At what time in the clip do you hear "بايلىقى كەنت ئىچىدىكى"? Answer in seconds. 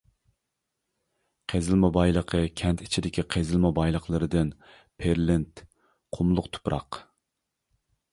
1.97-3.23